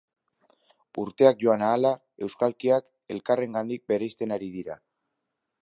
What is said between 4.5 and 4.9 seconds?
dira.